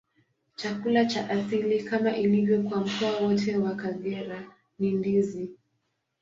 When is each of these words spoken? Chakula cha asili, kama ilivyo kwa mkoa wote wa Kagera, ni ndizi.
Chakula 0.55 1.05
cha 1.05 1.29
asili, 1.29 1.83
kama 1.83 2.15
ilivyo 2.17 2.63
kwa 2.63 2.81
mkoa 2.85 3.17
wote 3.19 3.57
wa 3.57 3.75
Kagera, 3.75 4.47
ni 4.79 4.91
ndizi. 4.91 5.49